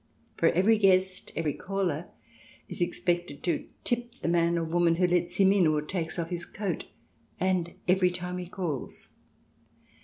[0.35, 2.07] For every guest, every caller,
[2.67, 6.31] is expected to tip the man or woman who lets him in or takes off
[6.31, 6.85] his coat,
[7.39, 9.17] and every time he calls.